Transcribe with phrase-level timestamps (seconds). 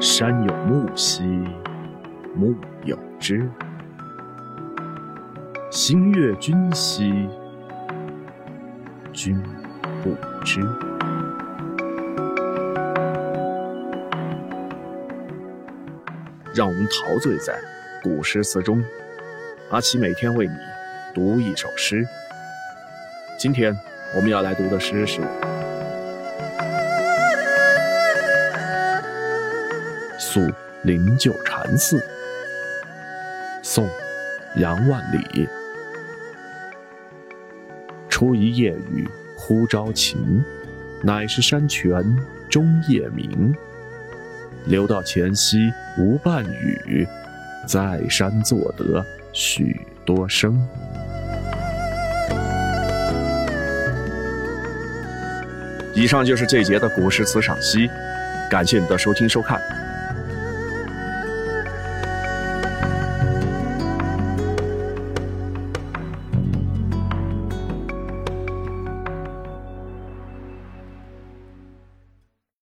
[0.00, 1.22] 山有木兮
[2.34, 3.46] 木有枝，
[5.70, 7.28] 心悦君兮
[9.12, 9.38] 君
[10.02, 10.62] 不知。
[16.54, 17.54] 让我们陶醉在
[18.02, 18.82] 古诗词中。
[19.70, 20.52] 阿奇每天为你
[21.14, 22.06] 读一首诗。
[23.38, 23.76] 今天
[24.16, 25.20] 我们要来读的诗是
[30.32, 30.40] 《宿
[30.84, 31.98] 灵鹫禅寺》，
[33.64, 33.84] 宋·
[34.60, 35.48] 杨万里。
[38.08, 40.44] 初一夜雨忽朝晴，
[41.02, 42.16] 乃是山泉
[42.48, 43.52] 终夜明。
[44.66, 47.04] 留到前夕无半语，
[47.66, 50.64] 在山作得许多声。
[55.92, 57.90] 以上就是这节的古诗词赏析，
[58.48, 59.60] 感谢你的收听收看。